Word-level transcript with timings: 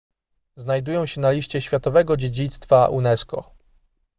znajdują 0.55 1.05
się 1.05 1.21
na 1.21 1.31
liście 1.31 1.61
światowego 1.61 2.17
dziedzictwa 2.17 2.87
unesco 2.87 3.51